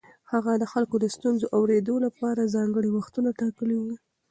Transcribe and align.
هغه 0.31 0.51
د 0.57 0.63
خلکو 0.73 0.95
د 0.99 1.05
ستونزو 1.15 1.45
اورېدو 1.57 1.95
لپاره 2.05 2.51
ځانګړي 2.55 2.89
وختونه 2.91 3.29
ټاکلي 3.39 3.77
وو. 3.79 3.93